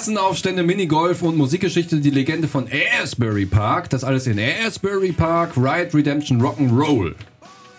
[0.00, 2.66] Rassenaufstände, Minigolf und Musikgeschichte, die Legende von
[3.02, 3.90] Asbury Park.
[3.90, 7.14] Das alles in Asbury Park, Ride Redemption Rock'n'Roll.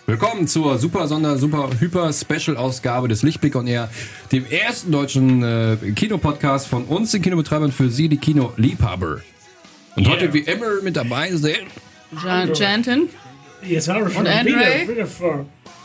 [0.06, 3.90] Willkommen zur super Sonder, super hyper Special Ausgabe des Lichtblick on Air,
[4.30, 9.22] dem ersten deutschen äh, Kinopodcast von uns, den Kinobetreibern, für Sie, die Kinoliebhaber.
[9.96, 10.12] Und Yeah.
[10.12, 11.58] heute wie immer mit dabei sind
[12.24, 13.08] Jan Janton.
[13.62, 13.88] Und
[14.28, 14.86] Andre?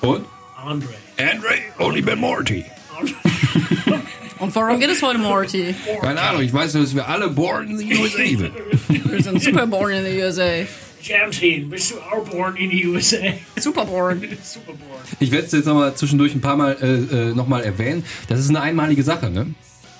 [0.02, 0.26] und
[0.64, 0.90] Andre.
[1.18, 2.64] Andre, Only Ben Morty.
[4.40, 5.74] Und warum geht es heute, Morty?
[6.02, 8.52] Keine Ahnung, ich weiß, dass wir alle born in the USA sind.
[8.88, 10.64] Wir sind Superborn in the USA.
[11.02, 13.18] Jantin, bist du auch born in the USA?
[13.60, 14.22] Superborn.
[14.44, 15.02] Superborn.
[15.20, 18.04] Ich werde es jetzt nochmal zwischendurch ein paar Mal äh, äh, nochmal erwähnen.
[18.28, 19.54] Das ist eine einmalige Sache, ne?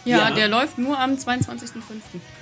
[0.06, 0.32] Ja, Ja.
[0.36, 1.58] der läuft nur am 22.05.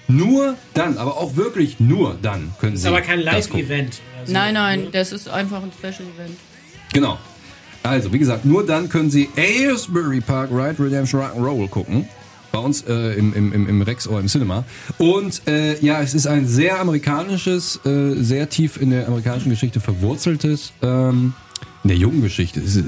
[0.08, 3.50] Nur dann, aber auch wirklich nur dann können Das Sie ist aber kein das.
[3.50, 4.02] Live-Event.
[4.18, 4.34] oder so.
[4.34, 6.38] Nein, nein, das ist einfach ein Special-Event.
[6.94, 7.18] Genau.
[7.86, 12.08] Also, wie gesagt, nur dann können Sie Aylesbury Park Ride Redemption Rock'n'Roll gucken.
[12.52, 14.64] Bei uns äh, im, im, im, Rex oder im Cinema.
[14.98, 19.82] Und äh, ja, es ist ein sehr amerikanisches, äh, sehr tief in der amerikanischen Geschichte
[19.82, 21.34] verwurzeltes, ähm,
[21.84, 22.62] in der jungen Geschichte.
[22.62, 22.86] Es ist,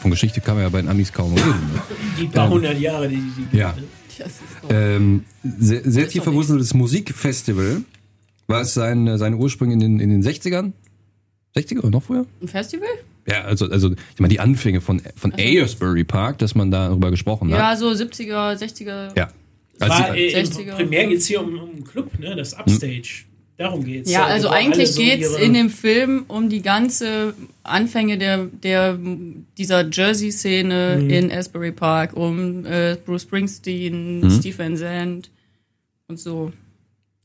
[0.00, 1.48] von Geschichte kann man ja bei den Amis kaum reden.
[1.48, 1.82] Ne?
[2.20, 3.74] Die paar hundert Jahre, die die Ja.
[4.68, 7.82] Ähm, sehr sehr tief verwurzeltes Musikfestival,
[8.46, 10.72] was sein, seine Ursprünge in den, in den 60ern?
[11.56, 12.26] 60er oder noch früher?
[12.42, 12.88] ein Festival?
[13.26, 17.50] Ja, also, also ich meine die Anfänge von, von Aylesbury Park, dass man darüber gesprochen
[17.52, 17.58] hat.
[17.58, 19.16] Ja, so 70er, 60er.
[19.16, 19.30] Ja.
[19.80, 20.74] Als War, äh, im 60er.
[20.76, 22.36] primär geht es hier um, um einen Club, ne?
[22.36, 23.24] das Upstage.
[23.56, 24.10] Darum geht's.
[24.10, 28.46] Ja, also alle eigentlich so geht's ihre- in dem Film um die ganze Anfänge der,
[28.46, 28.98] der
[29.56, 31.10] dieser Jersey-Szene Mhm.
[31.10, 34.30] in Asbury Park, um äh, Bruce Springsteen, Mhm.
[34.30, 35.30] Steve Van Zandt
[36.08, 36.52] und so.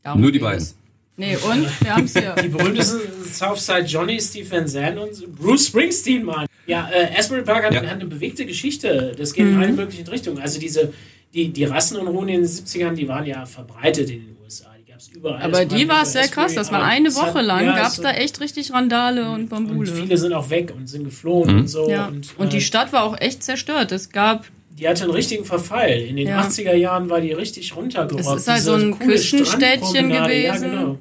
[0.03, 0.59] Darum Nur die beiden.
[0.61, 0.75] es.
[1.19, 2.33] Nee, und wir haben's hier.
[2.41, 6.45] Die berühmtesten Southside Johnny, Steve Van Zandt und Bruce Springsteen, Mann.
[6.65, 7.81] Ja, äh, Asbury Park hat, Ja.
[7.81, 9.13] hat eine bewegte Geschichte.
[9.17, 9.53] Das geht Mhm.
[9.55, 10.39] in alle möglichen Richtungen.
[10.39, 10.93] Also diese,
[11.33, 14.67] die, die Rassenunruhen in den 70ern, die waren ja verbreitet in den USA.
[14.79, 15.41] Die gab es überall.
[15.41, 16.51] Aber war die war sehr krass.
[16.51, 17.65] Asbury, Das war aber eine es hat- Woche lang.
[17.65, 19.91] ja, gab's es- da echt richtig Randale und Und Bambule.
[19.91, 21.89] viele sind auch weg und sind geflohen und so.
[21.89, 22.07] ja.
[22.07, 23.91] Und, Und äh, die Stadt war auch echt zerstört.
[23.91, 24.45] Es gab
[24.77, 25.89] die hatte einen richtigen Verfall.
[25.91, 26.39] In den Ja.
[26.39, 28.21] 80er Jahren war die richtig runtergerockt.
[28.37, 29.45] Es ist halt Diese so ein Küstenstädtchen
[29.91, 30.71] Strandpromenade, Ja, gewesen.
[30.71, 30.97] genau.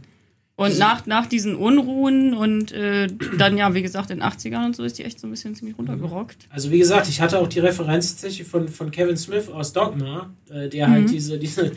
[0.58, 3.06] Und nach, nach diesen Unruhen und äh,
[3.38, 5.54] dann ja, wie gesagt, in den 80ern und so ist die echt so ein bisschen
[5.54, 6.48] ziemlich runtergerockt.
[6.50, 10.34] Also wie gesagt, ich hatte auch die Referenz tatsächlich von, von Kevin Smith aus Dogma,
[10.50, 10.92] äh, der Mhm.
[10.92, 11.70] halt diese, diese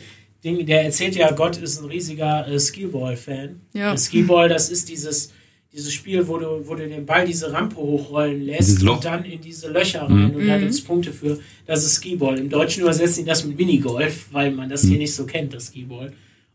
[0.44, 3.60] Dinge, der erzählt ja, Gott ist ein riesiger äh, Skiball-Fan.
[3.72, 3.94] Ja.
[3.94, 5.32] Äh, Skiball, das ist dieses,
[5.72, 9.40] dieses Spiel, wo du, wo du den Ball diese Rampe hochrollen lässt und dann in
[9.40, 10.60] diese Löcher rein und da Mhm.
[10.60, 11.38] gibt es Punkte für.
[11.66, 12.36] Das ist Skiball.
[12.38, 15.68] Im Deutschen übersetzen die das mit Minigolf, weil man das hier nicht so kennt, das
[15.68, 16.12] Skiball.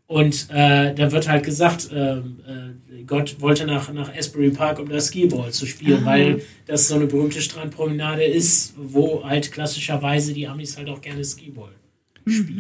[0.08, 4.88] Und äh, da wird halt gesagt, ähm, äh, Gott wollte nach, nach Asbury Park, um
[4.88, 10.48] das Skiball zu spielen, weil das so eine berühmte Strandpromenade ist, wo halt klassischerweise die
[10.48, 11.72] Amis halt auch gerne Skiball.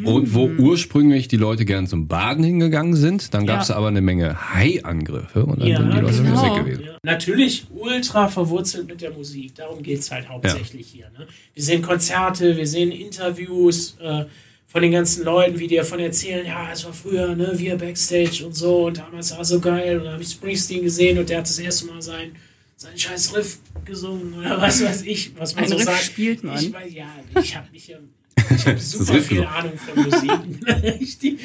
[0.05, 3.75] und wo ursprünglich die Leute gern zum Baden hingegangen sind, dann gab es Ja.
[3.75, 6.43] aber eine Menge Hai-Angriffe und dann Ja, sind die Leute genau.
[6.55, 6.83] weg gewesen.
[6.85, 6.97] Ja.
[7.03, 9.55] Natürlich ultra verwurzelt mit der Musik.
[9.55, 11.09] Darum geht es halt hauptsächlich hier.
[11.17, 11.27] Ne?
[11.53, 14.25] Wir sehen Konzerte, wir sehen Interviews äh,
[14.67, 18.45] von den ganzen Leuten, wie die davon erzählen, ja, es war früher, ne, wir Backstage
[18.45, 21.29] und so und damals war es so geil und dann habe ich Springsteen gesehen und
[21.29, 22.31] der hat das erste Mal sein,
[22.75, 26.03] sein scheiß Riff gesungen oder was weiß ich, was man Ein so Riff sagt.
[26.03, 26.57] spielt man.
[26.57, 27.07] Ich weiß, ja,
[27.41, 27.97] ich habe mich ja
[28.55, 29.43] ich habe super viel.
[29.45, 30.31] Ahnung von Musik.
[30.83, 31.39] richtig,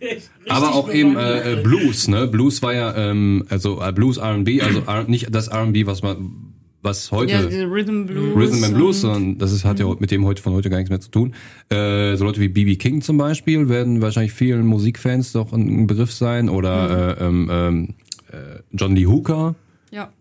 [0.00, 2.26] richtig Aber auch eben äh, Blues, ne?
[2.26, 6.47] Blues war ja, ähm, also äh, Blues R&B, also R nicht das R&B, was man,
[6.82, 8.36] was heute Ja, Rhythm Blues.
[8.36, 10.76] Rhythm and Blues, und- sondern das ist, hat ja mit dem heute von heute gar
[10.78, 11.34] nichts mehr zu tun.
[11.70, 12.76] Äh, so Leute wie B.B.
[12.76, 17.88] King zum Beispiel werden wahrscheinlich vielen Musikfans doch ein Begriff sein oder äh, ähm, ähm,
[18.30, 19.54] äh, John Lee Hooker.
[19.90, 20.12] Ja.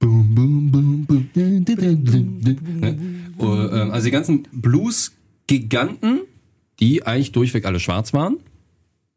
[0.00, 1.28] Boom, boom, boom, boom.
[1.34, 2.96] Ne?
[3.38, 6.20] Äh, ähm, Also die ganzen Blues-Giganten,
[6.80, 8.38] die eigentlich durchweg alle schwarz waren,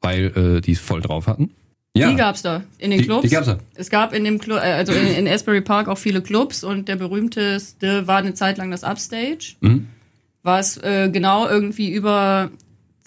[0.01, 0.25] weil
[0.57, 1.51] äh, die es voll drauf hatten.
[1.97, 3.23] Ja, Die gab's da in den Die- Clubs.
[3.23, 3.57] die gab's da.
[3.75, 6.88] Es gab in dem Club, äh, also in, in Asbury Park auch viele Clubs und
[6.88, 9.88] der berühmteste war eine Zeit lang das Upstage, Mhm.
[10.44, 12.51] was äh, genau irgendwie über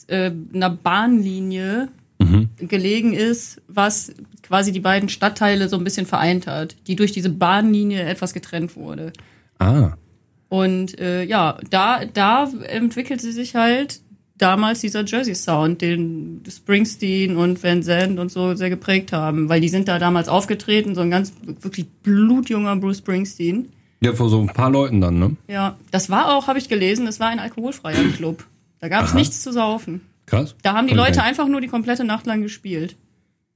[0.09, 1.89] äh, einer Bahnlinie
[2.19, 2.51] Mhm.
[2.59, 7.31] gelegen ist, was quasi die beiden Stadtteile so ein bisschen vereint hat, die durch diese
[7.31, 9.13] Bahnlinie etwas getrennt wurde.
[9.59, 9.93] ah,
[10.51, 14.01] Und äh, ja, da, da entwickelte sich halt
[14.41, 19.69] damals dieser Jersey-Sound, den Springsteen und Van Zandt und so sehr geprägt haben, weil die
[19.69, 23.69] sind da damals aufgetreten, so ein ganz wirklich blutjunger Bruce Springsteen.
[24.03, 25.37] ja, vor so ein paar Leuten dann, ne?
[25.49, 28.45] Ja, das war auch, habe ich gelesen, das war ein alkoholfreier Club.
[28.81, 30.01] Da gab es nichts zu saufen.
[30.27, 30.55] Krass.
[30.63, 32.97] Da haben die Kann Leute einfach nur die komplette Nacht lang gespielt.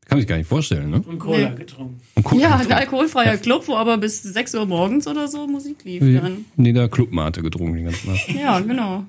[0.07, 1.01] Kann ich gar nicht vorstellen, ne?
[1.07, 1.57] und Cola Nee.
[1.57, 1.99] getrunken.
[2.15, 5.83] Und guck, Ja, ein alkoholfreier Club, wo aber bis 6 Uhr morgens oder so Musik
[5.85, 6.45] lief dann.
[6.57, 8.29] Nee, da Clubmate getrunken die ganze Nacht.
[8.29, 9.05] Ja, genau.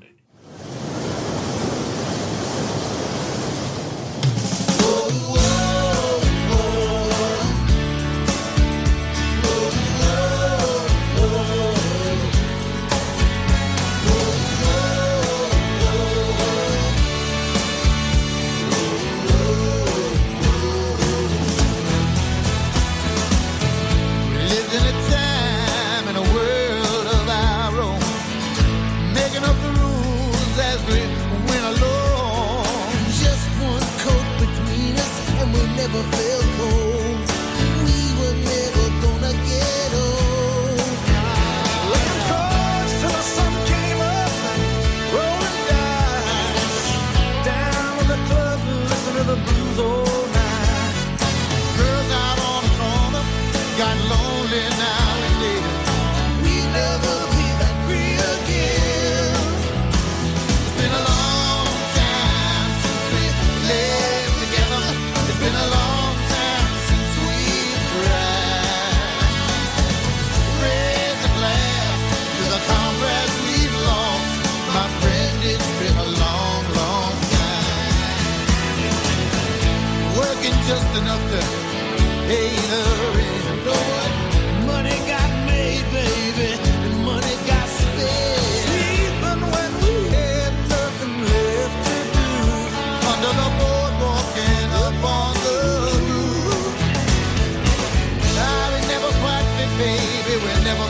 [99.78, 100.88] Baby, we never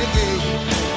[0.00, 0.95] the game.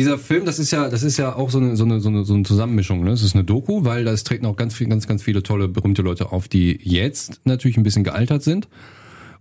[0.00, 2.24] Dieser Film, das ist ja, das ist ja auch so eine, so eine, so eine,
[2.24, 3.04] so eine Zusammenmischung.
[3.04, 3.10] Ne?
[3.10, 6.00] Es ist eine Doku, weil da treten auch ganz, viel, ganz, ganz viele tolle, berühmte
[6.00, 8.66] Leute auf, die jetzt natürlich ein bisschen gealtert sind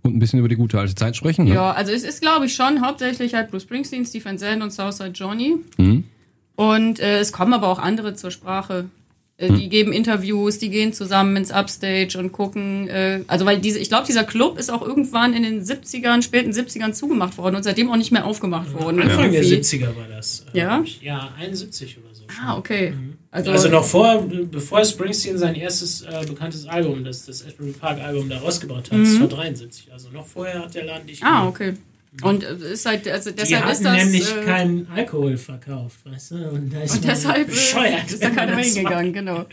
[0.03, 1.45] und ein bisschen über die gute alte Zeit sprechen.
[1.45, 1.53] Ne?
[1.53, 5.11] Ja, also es ist, glaube ich, schon hauptsächlich halt Bruce Springsteen, Stephen Zand und Southside
[5.11, 5.55] Johnny.
[5.77, 6.03] Mhm.
[6.57, 8.89] Und äh, es kommen aber auch andere zur Sprache.
[9.39, 12.87] Äh, Die geben Interviews, die gehen zusammen ins Upstage und gucken.
[12.89, 16.51] Äh, also weil diese, ich glaube, dieser Club ist auch irgendwann in den 70ern, späten
[16.51, 19.01] 70ern zugemacht worden und seitdem auch nicht mehr aufgemacht worden.
[19.01, 19.61] Anfang der Irgendwie.
[19.61, 20.45] 70er war das.
[20.53, 20.83] äh, Ja?
[21.01, 22.23] Ja, 71 oder so.
[22.43, 22.93] Ah, okay.
[23.31, 27.99] Also, Also noch vor, bevor Springsteen sein erstes äh, bekanntes Album, das, das Asbury Park
[28.01, 29.87] Album, da rausgebracht hat, das war 73.
[29.93, 31.27] Also noch vorher hat der Laden dich Mhm.
[31.27, 31.73] Ah, okay.
[32.23, 33.95] Und äh, ist halt, also Die deshalb hatten ist das.
[33.97, 36.49] nämlich äh, keinen Alkohol verkauft, weißt du?
[36.49, 39.45] Und, da ist Und deshalb äh, bescheuert, ist da keiner hingegangen, genau.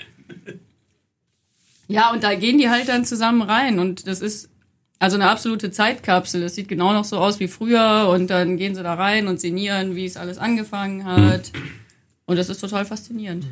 [1.89, 4.49] Ja, und da gehen die halt dann zusammen rein und das ist
[4.99, 6.41] also eine absolute Zeitkapsel.
[6.41, 9.39] Das sieht genau noch so aus wie früher und dann gehen sie da rein und
[9.41, 11.53] sinnieren, wie es alles angefangen hat.
[12.25, 13.47] Und das ist total faszinierend.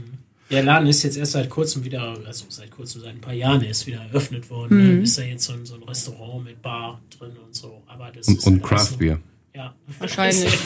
[0.50, 3.62] Der Laden ist jetzt erst seit kurzem wieder, also seit kurzem, seit ein paar Jahren
[3.64, 4.76] ist wieder eröffnet worden.
[4.78, 4.96] Mhm.
[4.98, 5.02] Ne?
[5.02, 7.82] Ist da jetzt so ein, so ein Restaurant mit Bar drin und so.
[7.86, 9.18] Aber das Und, ist und halt Craft Beer.
[9.54, 9.74] Ja.
[9.98, 10.52] Wahrscheinlich.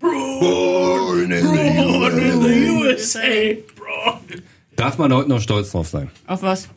[0.00, 3.20] Born in, born in the USA,
[3.76, 4.20] bro.
[4.76, 6.10] Darf man heute noch stolz drauf sein?
[6.26, 6.68] Auf was?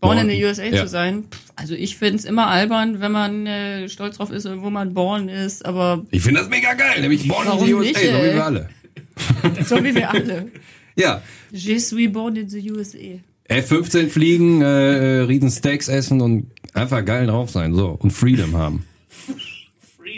[0.00, 0.82] Born in the USA Ja.
[0.82, 1.24] zu sein?
[1.56, 5.28] Also ich finde es immer albern, wenn man äh, stolz drauf ist, wo man born
[5.28, 8.18] ist, aber Ich finde das mega geil, nämlich Born in the Warum USA, nicht, so
[8.18, 8.68] wie wir alle.
[9.64, 10.48] so wie wir alle.
[10.96, 12.98] Ja, Je suis born in the USA.
[13.44, 17.88] F-15 fliegen, äh, äh, riesen Steaks essen und einfach geil drauf sein, so.
[17.88, 18.86] Und Freedom haben.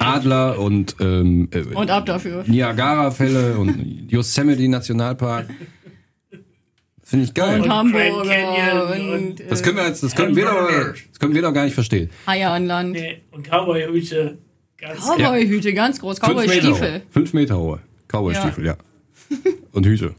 [0.00, 2.44] Adler und, ähm, äh, Und ab dafür.
[2.46, 5.46] Niagara-Fälle und Yosemite Nationalpark.
[7.02, 7.60] Finde ich geil.
[7.60, 10.68] Und Grand Hamburger Canyon und, und- äh, Das können wir jetzt, das können wir doch,
[11.10, 12.10] das können wir doch gar nicht verstehen.
[12.26, 12.92] Haie an Land.
[12.92, 14.38] Nee, und Cowboy-Hüte.
[14.78, 16.18] Ganz Cowboy-Hüte, ganz groß.
[16.18, 16.94] Fünf Meter Cowboy-Stiefel.
[17.00, 17.12] hoch.
[17.12, 17.80] Fünf Meter hohe.
[18.18, 18.76] Cowboy-Stiefel, ja.
[19.72, 20.14] Und Hüte.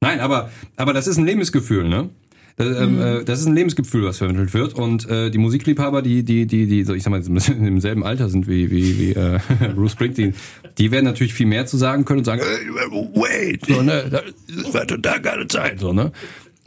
[0.00, 2.10] Nein, aber, aber das ist ein Lebensgefühl, ne?
[2.56, 3.00] Das, ähm, Mhm.
[3.00, 4.74] äh, das ist ein Lebensgefühl, was vermittelt wird.
[4.74, 8.28] Und äh, die Musikliebhaber, die, die, die, die, so ich sag mal, im selben Alter
[8.28, 9.38] sind wie, wie, wie äh,
[9.76, 10.34] Bruce Springsteen,
[10.76, 12.68] die werden natürlich viel mehr zu sagen können und sagen, hey,
[13.14, 14.22] wait, so, ne?
[14.64, 16.10] Das war total geile Zeit, so, ne?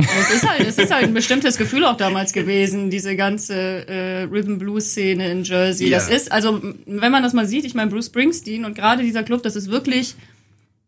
[0.01, 3.53] Es ist halt, es ist halt ein bestimmtes Gefühl auch damals gewesen, diese ganze
[3.87, 5.87] äh, Rhythm Blues Szene in Jersey.
[5.89, 5.97] Ja.
[5.97, 9.23] Das ist, also wenn man das mal sieht, ich meine Bruce Springsteen und gerade dieser
[9.23, 10.15] Club, das ist wirklich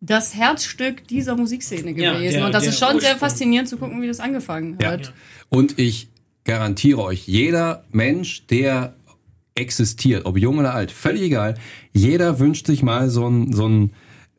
[0.01, 2.38] das Herzstück dieser Musikszene Ja, gewesen.
[2.38, 4.91] der- und das ist schon sehr faszinierend zu gucken, wie das angefangen Ja.
[4.91, 5.13] hat.
[5.50, 6.10] Und ich
[6.43, 8.96] garantiere euch, jeder Mensch, der
[9.55, 11.55] existiert, ob jung oder alt, völlig egal,
[11.93, 13.91] jeder wünscht sich mal so ein, so ein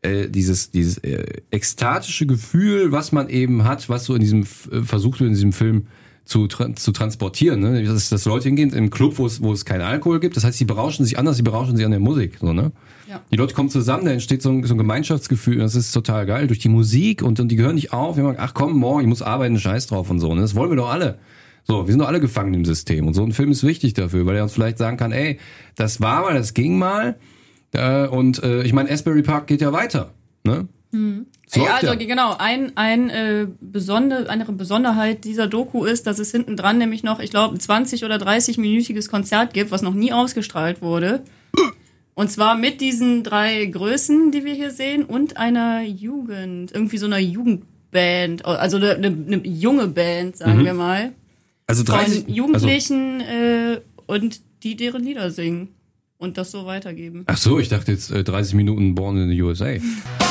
[0.04, 4.82] äh, dieses, dieses äh, ekstatische Gefühl, was man eben hat, was so in diesem äh,
[4.82, 5.86] versucht wird, in diesem Film
[6.24, 7.60] zu, tra zu transportieren.
[7.60, 7.84] Ne?
[7.84, 10.36] Das ist, dass Leute hingehen im Club, wo es, wo es keinen Alkohol gibt.
[10.36, 12.38] Das heißt, sie berauschen sich anders, sie berauschen sich an der Musik.
[12.40, 12.72] So, ne?
[13.08, 13.20] Ja.
[13.30, 16.46] Die Leute kommen zusammen, da entsteht so ein, so ein Gemeinschaftsgefühl, das ist total geil.
[16.46, 18.16] Durch die Musik und, und die gehören nicht auf.
[18.16, 20.34] Wir sagen, ach komm, morgen, ich muss arbeiten, scheiß drauf und so.
[20.34, 20.40] Ne?
[20.40, 21.18] Das wollen wir doch alle.
[21.66, 23.06] So, wir sind doch alle gefangen im System.
[23.06, 25.38] Und so ein Film ist wichtig dafür, weil er uns vielleicht sagen kann, ey,
[25.76, 27.16] das war mal, das ging mal.
[27.74, 30.12] Äh, und äh, ich meine, Asbury Park geht ja weiter.
[30.44, 30.68] Ne?
[31.46, 31.94] Es Ja, also ja.
[31.94, 37.02] genau, ein, ein äh, besonder, eine Besonderheit dieser Doku ist, dass es hinten dran nämlich
[37.02, 41.22] noch, ich glaube, ein 20 oder 30-minütiges Konzert gibt, was noch nie ausgestrahlt wurde.
[42.14, 47.06] Und zwar mit diesen drei Größen, die wir hier sehen, und einer Jugend, irgendwie so
[47.06, 50.64] einer Jugendband, also eine, eine, junge Band, sagen Mhm.
[50.64, 51.12] wir mal,
[51.66, 55.74] Also 30, von Jugendlichen äh, und die deren Lieder singen.
[56.18, 57.24] Und das so weitergeben.
[57.26, 59.74] Ach so, ich dachte jetzt äh, 30 Minuten Born in the USA.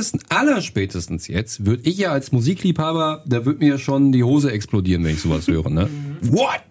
[0.00, 5.04] Spätestens, allerspätestens jetzt, würde ich ja als Musikliebhaber, da wird mir schon die Hose explodieren,
[5.04, 5.68] wenn ich sowas höre.
[5.68, 5.90] Ne?
[6.22, 6.62] What?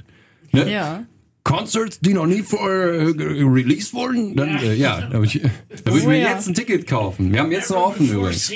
[0.51, 0.71] Ne?
[0.71, 1.03] Ja.
[1.43, 3.03] Concerts, die noch nie vorher äh,
[3.43, 4.36] released wurden?
[4.36, 4.62] Dann, Ja.
[4.63, 5.41] äh, ja, da würde ich,
[5.83, 6.29] da würd ich Oh mir ja.
[6.31, 7.31] jetzt ein Ticket kaufen.
[7.31, 8.51] Wir haben jetzt noch offen übrigens.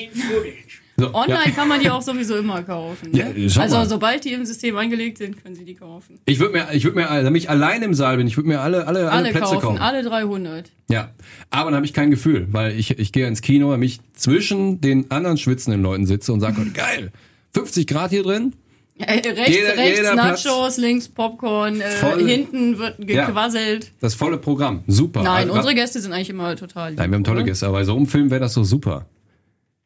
[0.95, 1.51] So, Online ja.
[1.51, 3.09] kann man die auch sowieso immer kaufen.
[3.11, 3.33] Ne?
[3.35, 6.19] Ja, also sobald die im System angelegt sind, können Sie die kaufen.
[6.25, 8.61] Ich würde mir, ich würde mir, damit ich allein im Saal bin, ich würde mir
[8.61, 9.77] alle, alle, alle, Alle Plätze kaufen, kaufen.
[9.79, 10.69] alle 300.
[10.89, 11.09] Ja,
[11.49, 14.81] aber dann habe ich kein Gefühl, weil ich, ich gehe ins Kino, damit ich zwischen
[14.81, 17.11] den anderen schwitzenden Leuten sitze und sage, geil,
[17.55, 18.53] 50 Grad hier drin,
[18.99, 20.45] Äh, rechts Jeder- rechts jeder Platz.
[20.45, 22.27] Nachos, links Popcorn, äh, Voll.
[22.29, 23.91] hinten wird gequasselt.
[23.99, 25.23] das volle Programm, super.
[25.23, 27.45] Nein, Also, unsere Gäste sind eigentlich immer total lieb, Nein, wir haben tolle oder?
[27.47, 29.07] Gäste, aber bei so einem Film wäre das so super.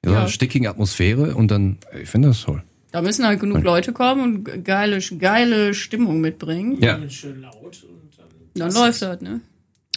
[0.07, 0.19] Ja, Ja.
[0.21, 2.63] eine stickige Atmosphäre und dann, ich finde das toll.
[2.91, 6.77] Da müssen halt genug Leute kommen und geile, geile Stimmung mitbringen.
[6.81, 8.27] Ja, Und schön laut und dann.
[8.55, 9.41] Dann läuft das, ne?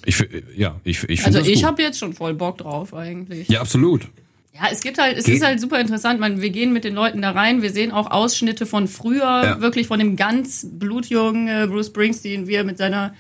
[0.05, 0.23] ich,
[0.57, 3.49] ja, ich, ich finde Also das ich habe jetzt schon voll Bock drauf eigentlich.
[3.49, 4.09] Ja, absolut.
[4.52, 6.19] Ja, es gibt halt, es Geht- ist halt super interessant.
[6.21, 7.62] Man, wir gehen mit den Leuten da rein.
[7.62, 9.61] Wir sehen auch Ausschnitte von früher, Ja.
[9.61, 13.14] wirklich von dem ganz blutjungen äh, Bruce Springsteen, wie er mit seiner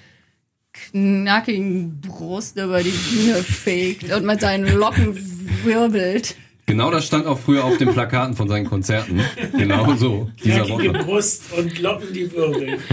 [0.72, 5.16] knackigen Brust über die Bühne fegt und mit seinen Locken
[5.64, 6.34] wirbelt.
[6.70, 9.20] Genau das stand auch früher auf den Plakaten von seinen Konzerten.
[9.56, 10.90] Genau so, dieser Worte.
[10.90, 12.78] Brust und Glocken, die wirbeln.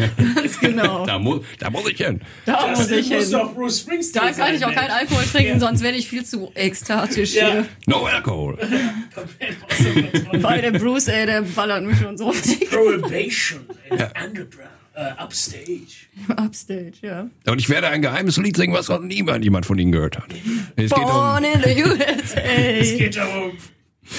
[0.62, 1.05] Genau.
[1.05, 2.22] Da, muss, da muss ich hin.
[2.46, 3.31] Da Das muss ich muss hin.
[3.31, 4.89] doch Bruce Springsteen Da kann ich auch keinen.
[4.91, 5.60] Alkohol trinken, Ja.
[5.60, 7.51] sonst werde ich viel zu ekstatisch Ja.
[7.51, 7.65] hier.
[7.86, 8.57] No alcohol.
[8.57, 10.43] Kontrolle.
[10.43, 12.34] Weil der Bruce, ey, der ballert mich schon so
[12.69, 16.08] Prohibition and Underground, uh, Upstage.
[16.38, 17.30] upstage, ja.
[17.46, 20.27] Und ich werde ein geheimes Lied singen, was noch niemand jemand von Ihnen gehört hat.
[20.75, 22.98] Es geht um Born in the Es USA.
[22.98, 23.51] geht darum,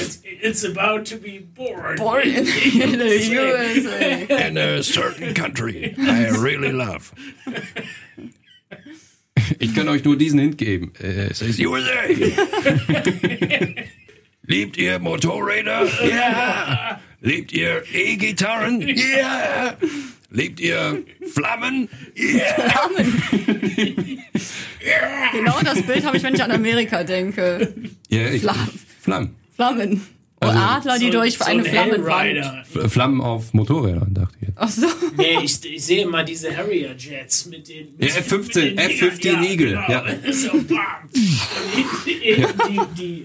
[0.01, 1.97] it's, it's about to be born.
[1.97, 4.47] Born in the USA.
[4.49, 7.13] in a certain country I really love.
[9.59, 10.93] Ich kann euch nur diesen Hint geben.
[11.01, 11.91] Äh, Es ist USA.
[14.43, 15.87] Liebt ihr Motorräder?
[16.09, 17.01] Ja.
[17.21, 18.81] Liebt ihr E-Gitarren?
[18.81, 19.77] Ja.
[20.39, 21.03] Liebt ihr
[21.33, 21.89] Flammen?
[22.15, 22.89] Ja.
[25.33, 27.75] Genau das Bild habe ich, wenn ich an Amerika denke.
[28.09, 28.71] ja ich, Flammen.
[29.01, 29.35] Flammen.
[29.55, 30.07] Flammen.
[30.41, 32.21] Und Also- Adler, die So- durch so eine ein Flammenwand.
[32.23, 32.65] Hellrider.
[32.73, 34.47] F- Flammen auf Motorrädern, dachte ich.
[34.49, 34.57] jetzt.
[34.61, 34.87] Ach so.
[35.17, 37.89] Nee, ich, ich sehe immer diese Harrier-Jets mit den.
[37.99, 38.91] Mit Ja, F-15, mit den Dingern.
[38.91, 39.91] F-15 Eagle, Genau.
[39.91, 40.05] ja.
[40.33, 41.09] So, bam.
[41.13, 41.15] Und
[42.07, 43.25] die, die,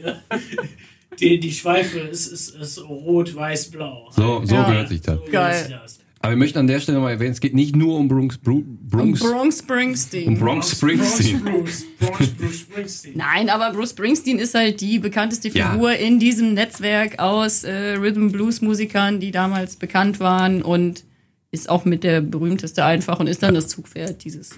[1.19, 4.09] die, die, Schweife ist, ist, ist rot, weiß, blau.
[4.15, 4.63] So, so Ja.
[4.67, 5.19] gehört sich das.
[5.19, 5.61] So Geil.
[5.61, 5.99] ist das.
[6.23, 8.63] Aber wir möchten an der Stelle mal erwähnen, es geht nicht nur um Bronx, Bru-
[8.65, 10.39] Bronx, Bronx Springsteen.
[10.39, 11.41] Bronx Springsteen.
[11.43, 13.13] Bronx Bruce, Bronx Bruce Springsteen.
[13.17, 15.71] Nein, aber Bruce Springsteen ist halt die bekannteste Ja.
[15.73, 21.03] Figur in diesem Netzwerk aus äh, Rhythm Blues Musikern, die damals bekannt waren und
[21.51, 24.51] ist auch mit der berühmteste einfach und ist dann das Zugpferd dieses.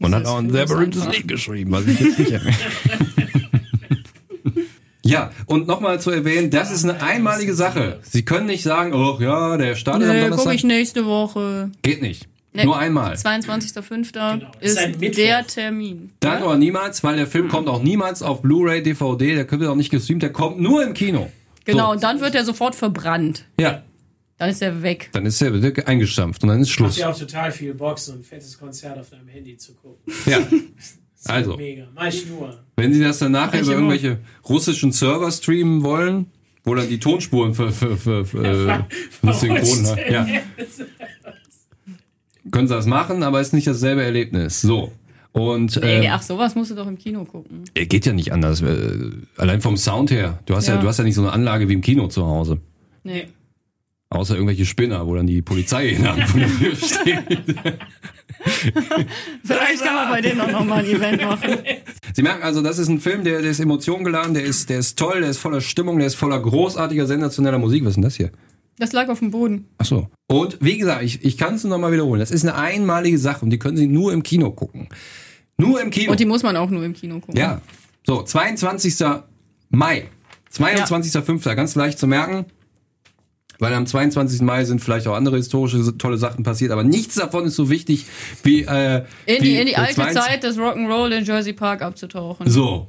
[0.00, 1.06] Und hat dieses auch ein sehr berühmtes.
[1.06, 2.32] Lied geschrieben, was ich jetzt nicht.
[5.04, 8.00] Ja, und nochmal zu erwähnen, das ist eine einmalige Sache.
[8.02, 10.44] Sie können nicht sagen, oh ja, der startet am Nee, Donnerstag.
[10.44, 11.70] gucke ich nächste Woche.
[11.82, 12.26] Geht nicht.
[12.56, 13.14] Nee, Nur einmal.
[13.14, 14.12] 22.05.
[14.12, 14.78] Genau, ist
[15.18, 16.10] der Termin.
[16.20, 19.74] Dann aber niemals, weil der Film kommt auch niemals auf Blu-ray, DVD, der wird auch
[19.74, 21.30] nicht gestreamt, der kommt nur im Kino.
[21.64, 21.92] Genau, So.
[21.92, 23.44] und dann wird er sofort verbrannt.
[23.58, 23.82] Ja,
[24.38, 25.08] Dann ist er weg.
[25.12, 26.96] dann ist der wird eingestampft und dann ist Schluss.
[26.96, 30.12] ja auch total viel Bock, so ein fettes Konzert auf deinem Handy zu gucken.
[30.26, 30.38] Ja.
[30.78, 31.56] Ist Also.
[31.56, 31.88] Mega.
[31.94, 32.63] Mach ich nur.
[32.76, 36.26] Wenn Sie das dann nachher über irgendwelche russischen Server streamen wollen,
[36.64, 38.84] wo dann die Tonspuren für, für, für, für, für
[39.32, 40.26] synchron hat, ja.
[42.50, 44.60] können Sie das machen, aber ist nicht dasselbe Erlebnis.
[44.60, 44.92] So.
[45.32, 47.64] Und ähm, ach, sowas musst du doch im Kino gucken.
[47.74, 48.62] äh, geht ja nicht anders.
[48.62, 50.38] Äh, allein vom Sound her.
[50.46, 50.76] Du hast ja.
[50.76, 50.80] Ja.
[50.80, 52.58] du hast ja nicht so eine Anlage wie im Kino zu Hause.
[53.02, 53.26] Nee.
[54.10, 57.24] Außer irgendwelche Spinner, wo dann die Polizei in der Hand von der Tür steht.
[59.44, 61.58] Vielleicht kann man bei denen auch noch mal ein Event machen.
[62.14, 64.98] Sie merken also, das ist ein Film, der, der ist emotiongeladen, der ist, der ist
[64.98, 67.82] toll, der ist voller Stimmung, der ist voller großartiger, sensationeller Musik.
[67.84, 68.30] Was ist denn das hier?
[68.78, 69.68] Das lag auf dem Boden.
[69.78, 70.08] Ach so.
[70.26, 72.20] Und wie gesagt, ich, ich kann es nur noch mal wiederholen.
[72.20, 74.88] Das ist eine einmalige Sache und die können Sie nur im Kino gucken.
[75.56, 76.10] Nur im Kino.
[76.10, 77.36] Und die muss man auch nur im Kino gucken.
[77.36, 77.60] ja.
[78.06, 78.96] So, 22.
[79.70, 80.08] Mai.
[80.52, 81.54] 22.05.
[81.54, 82.44] Ganz leicht zu merken.
[83.64, 84.42] Weil am 22.
[84.42, 88.04] Mai sind vielleicht auch andere historische tolle Sachen passiert, aber nichts davon ist so wichtig
[88.42, 91.80] wie äh, In wie die, in die alte 22 Zeit des Rock'n'Roll in Jersey Park
[91.80, 92.46] abzutauchen.
[92.46, 92.88] So.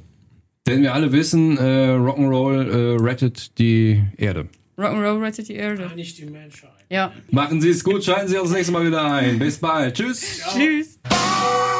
[0.66, 4.48] Denn wir alle wissen, äh, Rock'n'Roll äh, rettet die Erde.
[4.76, 5.90] Rock'n'Roll rettet die Erde.
[5.96, 6.68] Nicht die Menschheit.
[6.90, 7.10] Ja.
[7.30, 9.38] Machen Sie es gut, schalten Sie auch das nächste Mal wieder ein.
[9.38, 9.96] Bis bald.
[9.96, 10.42] Tschüss.
[10.52, 10.98] Tschüss.
[11.08, 11.75] Oh,